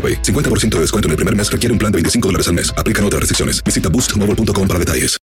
AroPay. 0.00 0.22
50% 0.22 0.76
de 0.76 0.80
descuento 0.80 1.08
en 1.08 1.10
el 1.10 1.16
primer 1.16 1.36
mes 1.36 1.52
requiere 1.52 1.74
un 1.74 1.78
plan 1.78 1.92
de 1.92 1.96
25 1.96 2.28
dólares 2.28 2.48
al 2.48 2.54
mes. 2.54 2.72
Aplican 2.78 3.04
otras 3.04 3.20
restricciones. 3.20 3.62
Visita 3.62 3.90
boostmobile.com 3.90 4.66
para 4.66 4.78
detalles. 4.78 5.20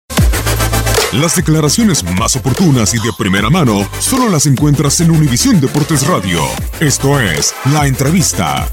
Las 1.13 1.33
declaraciones 1.35 2.03
más 2.19 2.35
oportunas 2.35 2.93
y 2.93 2.97
de 2.97 3.09
primera 3.17 3.49
mano 3.49 3.87
solo 3.99 4.27
las 4.27 4.47
encuentras 4.47 4.99
en 4.99 5.11
Univisión 5.11 5.61
Deportes 5.61 6.05
Radio. 6.07 6.41
Esto 6.81 7.21
es 7.21 7.53
La 7.71 7.87
Entrevista. 7.87 8.67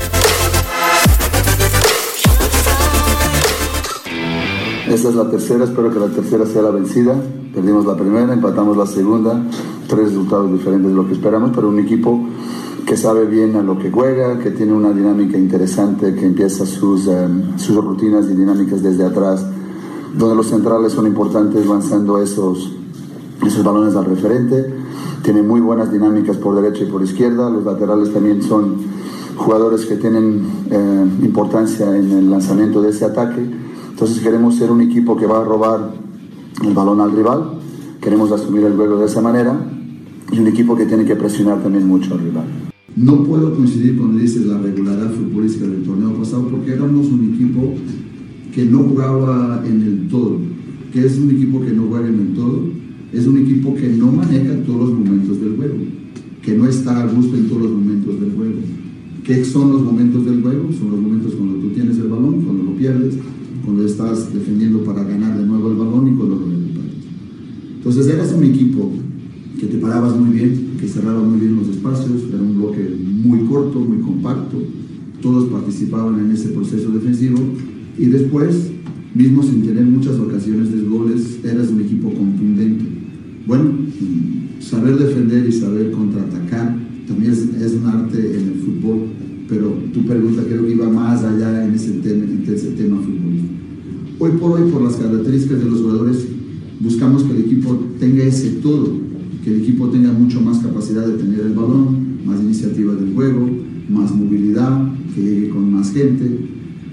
Esta 4.89 5.09
es 5.09 5.15
la 5.15 5.31
tercera, 5.31 5.65
espero 5.65 5.93
que 5.93 6.01
la 6.01 6.09
tercera 6.09 6.45
sea 6.45 6.63
la 6.63 6.71
vencida. 6.71 7.15
Perdimos 7.55 7.87
la 7.87 7.97
primera, 7.97 8.33
empatamos 8.33 8.77
la 8.77 8.87
segunda. 8.87 9.41
Tres 9.87 10.09
resultados 10.09 10.53
diferentes 10.53 10.91
de 10.91 10.97
lo 10.97 11.07
que 11.07 11.15
esperamos, 11.15 11.53
pero 11.55 11.69
un 11.69 11.79
equipo 11.79 12.27
que 12.87 12.97
sabe 12.97 13.27
bien 13.27 13.57
a 13.57 13.63
lo 13.63 13.79
que 13.79 13.91
juega, 13.91 14.39
que 14.39 14.51
tiene 14.51 14.73
una 14.73 14.91
dinámica 14.93 15.39
interesante, 15.39 16.15
que 16.15 16.27
empieza 16.27 16.67
sus, 16.67 17.07
em, 17.07 17.57
sus 17.57 17.77
rutinas 17.77 18.27
y 18.27 18.35
dinámicas 18.35 18.83
desde 18.83 19.05
atrás, 19.05 19.45
donde 20.17 20.35
los 20.35 20.49
centrales 20.49 20.93
son 20.93 21.07
importantes 21.07 21.67
lanzando 21.67 22.21
esos, 22.21 22.73
esos 23.47 23.65
balones 23.65 23.95
al 23.97 24.05
referente. 24.05 24.75
Tiene 25.23 25.43
muy 25.43 25.61
buenas 25.61 25.93
dinámicas 25.93 26.37
por 26.37 26.61
derecha 26.61 26.85
y 26.85 26.87
por 26.87 27.03
izquierda. 27.03 27.49
Los 27.49 27.65
laterales 27.65 28.13
también 28.13 28.43
son 28.43 28.77
jugadores 29.37 29.87
que 29.87 29.97
tienen 29.97 30.45
eh, 30.71 31.07
importancia 31.23 31.97
en 31.97 32.11
el 32.11 32.31
lanzamiento 32.31 32.83
de 32.83 32.91
ese 32.91 33.05
ataque. 33.05 33.41
Entonces 33.91 34.21
queremos 34.21 34.57
ser 34.57 34.71
un 34.71 34.81
equipo 34.81 35.17
que 35.17 35.27
va 35.27 35.41
a 35.41 35.45
robar 35.45 35.93
el 36.63 36.75
balón 36.75 37.01
al 37.01 37.13
rival. 37.13 37.59
Queremos 38.01 38.33
asumir 38.33 38.65
el 38.65 38.75
juego 38.75 38.99
de 38.99 39.07
esa 39.07 39.21
manera 39.21 39.57
y 40.33 40.41
un 40.41 40.47
equipo 40.49 40.75
que 40.75 40.87
tiene 40.87 41.05
que 41.05 41.15
presionar 41.15 41.63
también 41.63 41.87
mucho 41.87 42.15
al 42.15 42.21
rival. 42.21 42.72
No 42.97 43.25
puedo 43.25 43.55
coincidir 43.55 43.97
cuando 43.97 44.19
dices 44.19 44.47
la 44.47 44.59
regularidad 44.59 45.13
futbolística 45.13 45.67
del 45.67 45.83
torneo 45.83 46.13
pasado 46.15 46.49
porque 46.49 46.73
éramos 46.73 47.07
un 47.07 47.35
equipo 47.35 47.75
que 48.55 48.67
no 48.67 48.81
jugaba 48.81 49.65
en 49.67 49.83
el 49.83 50.09
todo. 50.09 50.39
que 50.93 51.07
es 51.07 51.17
un 51.17 51.31
equipo 51.31 51.63
que 51.63 51.73
no 51.73 51.85
juega 51.85 52.09
en 52.09 52.21
el 52.21 52.35
todo? 52.35 52.65
Es 53.13 53.27
un 53.27 53.39
equipo 53.39 53.75
que 53.75 53.89
no 53.89 54.13
maneja 54.13 54.55
todos 54.67 54.91
los 54.91 54.99
momentos 54.99 55.41
del 55.41 55.57
juego, 55.57 55.77
que 56.43 56.55
no 56.55 56.67
está 56.67 57.03
a 57.03 57.07
gusto 57.07 57.35
en 57.35 57.49
todos 57.49 57.63
los 57.63 57.73
momentos 57.73 58.21
del 58.21 58.33
juego. 58.33 58.61
¿Qué 59.25 59.43
son 59.43 59.73
los 59.73 59.83
momentos 59.83 60.27
del 60.27 60.43
juego? 60.43 60.71
Son 60.73 60.91
los 60.91 61.01
momentos 61.01 61.35
cuando 61.35 61.55
tú 61.61 61.69
tienes 61.71 61.97
el 61.97 62.09
balón, 62.09 62.43
cuando 62.43 62.65
lo 62.65 62.77
pierdes, 62.77 63.15
cuando 63.65 63.87
estás 63.87 64.35
defendiendo 64.35 64.85
para 64.85 65.05
ganar 65.05 65.39
de 65.39 65.47
nuevo 65.47 65.71
el 65.71 65.77
balón 65.77 66.09
y 66.09 66.17
cuando 66.17 66.35
lo 66.37 66.47
recuperas. 66.47 66.93
Entonces 67.77 68.07
eras 68.09 68.35
un 68.37 68.45
equipo 68.45 68.93
que 69.63 69.69
te 69.69 69.79
parabas 69.79 70.19
muy 70.19 70.37
bien, 70.37 70.73
que 70.81 70.89
cerraba 70.89 71.23
muy 71.23 71.39
bien 71.39 71.55
los 71.55 71.69
espacios, 71.69 72.25
era 72.29 72.43
un 72.43 72.57
bloque 72.57 72.97
muy 73.23 73.47
corto, 73.47 73.79
muy 73.79 73.99
compacto, 73.99 74.61
todos 75.21 75.51
participaban 75.51 76.19
en 76.19 76.33
ese 76.33 76.49
proceso 76.49 76.91
defensivo 76.91 77.39
y 77.97 78.07
después, 78.07 78.73
mismo 79.15 79.41
sin 79.41 79.63
tener 79.63 79.85
muchas 79.85 80.19
ocasiones 80.19 80.73
de 80.73 80.83
goles, 80.83 81.39
eras 81.45 81.71
un 81.71 81.81
equipo 81.81 82.13
contundente. 82.13 82.85
Bueno, 83.47 83.71
saber 84.59 84.97
defender 84.99 85.49
y 85.49 85.53
saber 85.53 85.93
contraatacar 85.93 86.77
también 87.07 87.31
es, 87.31 87.75
un 87.75 87.87
arte 87.87 88.19
en 88.19 88.49
el 88.49 88.55
fútbol, 88.55 89.11
pero 89.49 89.69
tu 89.95 90.05
pregunta 90.05 90.43
creo 90.43 90.67
que 90.67 90.73
iba 90.73 90.91
más 90.91 91.23
allá 91.23 91.65
en 91.65 91.75
ese 91.75 91.93
tema, 92.01 92.25
en 92.25 92.53
ese 92.53 92.73
tema 92.73 92.97
futbolístico. 92.97 93.55
Hoy 94.19 94.33
por 94.41 94.61
hoy, 94.61 94.73
por 94.73 94.83
las 94.83 94.97
características 94.97 95.61
de 95.61 95.71
los 95.71 95.83
jugadores, 95.83 96.27
buscamos 96.81 97.23
que 97.23 97.31
el 97.31 97.43
equipo 97.43 97.79
tenga 98.01 98.25
ese 98.25 98.51
todo, 98.61 99.12
que 99.43 99.51
el 99.51 99.63
equipo 99.63 99.89
tenga 99.89 100.13
mucho 100.13 100.41
más 100.41 100.59
capacidad 100.59 101.07
de 101.07 101.19
tener 101.19 101.41
el 101.41 101.53
balón, 101.53 102.25
más 102.25 102.41
iniciativa 102.41 102.95
del 102.95 103.15
juego, 103.15 103.49
más 103.89 104.15
movilidad, 104.15 104.93
que 105.15 105.23
llegue 105.23 105.49
con 105.51 105.73
más 105.73 105.93
gente, 105.93 106.39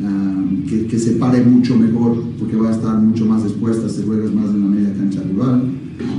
ah, 0.03 0.43
que, 0.67 0.87
que, 0.87 0.99
se 0.99 1.13
pare 1.13 1.43
mucho 1.43 1.77
mejor 1.77 2.23
porque 2.39 2.55
va 2.55 2.69
a 2.69 2.71
estar 2.71 2.99
mucho 2.99 3.25
más 3.25 3.43
expuesta 3.43 3.87
si 3.87 4.03
juegas 4.03 4.33
más 4.33 4.49
en 4.49 4.61
la 4.61 4.67
media 4.67 4.93
cancha 4.93 5.21
rival 5.21 5.63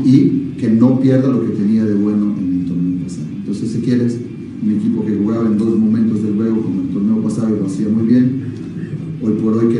y 0.05 0.55
que 0.59 0.71
no 0.71 1.01
pierda 1.01 1.29
lo 1.29 1.43
que 1.43 1.55
tenía 1.55 1.85
de 1.85 1.95
bueno 1.95 2.35
en 2.39 2.61
el 2.61 2.67
torneo 2.67 3.03
pasado. 3.03 3.27
Entonces, 3.37 3.71
si 3.71 3.81
quieres, 3.81 4.19
un 4.63 4.71
equipo 4.73 5.05
que 5.05 5.17
jugaba 5.17 5.47
en 5.47 5.59
dos 5.59 5.79
momentos 5.79 6.23
del 6.23 6.35
juego 6.35 6.61
como 6.63 6.83
el 6.83 6.89
torneo 6.89 7.23
pasado 7.23 7.57
y 7.57 7.59
lo 7.59 7.67
hacía 7.67 7.89
muy 7.89 8.07
bien, 8.07 8.43
hoy 9.23 9.33
por 9.43 9.55
hoy 9.55 9.73
queremos 9.73 9.80